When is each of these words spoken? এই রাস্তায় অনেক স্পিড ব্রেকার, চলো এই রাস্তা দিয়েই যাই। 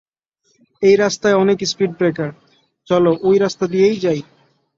এই 0.81 0.95
রাস্তায় 0.95 1.39
অনেক 1.43 1.57
স্পিড 1.65 1.91
ব্রেকার, 1.97 2.29
চলো 2.87 3.11
এই 3.23 3.37
রাস্তা 3.37 3.65
দিয়েই 3.67 3.97
যাই। 3.99 4.21